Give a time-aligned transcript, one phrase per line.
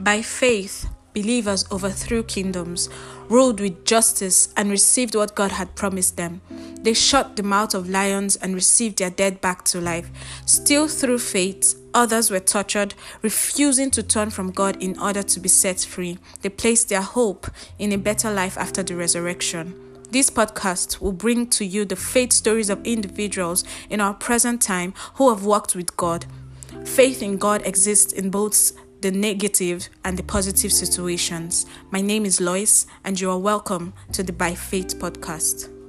[0.00, 2.88] By faith, believers overthrew kingdoms,
[3.28, 6.40] ruled with justice, and received what God had promised them.
[6.80, 10.10] They shut the mouth of lions and received their dead back to life.
[10.46, 15.50] Still through faith, others were tortured, refusing to turn from God in order to be
[15.50, 16.16] set free.
[16.40, 17.48] They placed their hope
[17.78, 19.74] in a better life after the resurrection.
[20.10, 24.94] This podcast will bring to you the faith stories of individuals in our present time
[25.16, 26.24] who have walked with God.
[26.86, 31.64] Faith in God exists in both the negative and the positive situations.
[31.90, 35.79] My name is Lois, and you are welcome to the By Faith podcast.